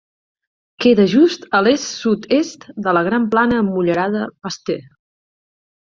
Queda 0.85 1.05
just 1.11 1.43
a 1.57 1.59
l'est-sud-est 1.67 2.65
de 2.87 2.97
la 2.99 3.05
gran 3.11 3.29
plana 3.37 3.63
emmurallada 3.67 4.27
Pasteur. 4.47 4.85